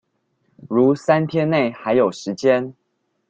[0.67, 2.73] 如三天内還有時間